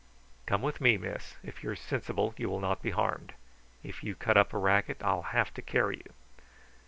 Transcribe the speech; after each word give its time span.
"Come 0.47 0.63
with 0.63 0.81
me, 0.81 0.97
miss. 0.97 1.35
If 1.43 1.63
you 1.63 1.69
are 1.69 1.75
sensible 1.75 2.33
you 2.35 2.49
will 2.49 2.59
not 2.59 2.81
be 2.81 2.89
harmed. 2.89 3.35
If 3.83 4.03
you 4.03 4.15
cut 4.15 4.35
up 4.35 4.51
a 4.51 4.57
racket 4.57 4.97
I'll 5.03 5.21
have 5.29 5.53
to 5.53 5.61
carry 5.61 5.97
you." 6.03 6.13